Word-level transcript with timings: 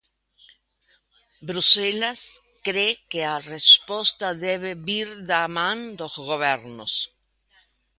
Bruxelas 1.49 2.21
cre 2.65 2.87
que 3.09 3.21
a 3.35 3.37
resposta 3.53 4.27
debe 4.47 4.71
vir 4.87 5.09
da 5.29 5.41
man 5.57 5.79
dos 5.99 6.15
gobernos. 6.29 6.93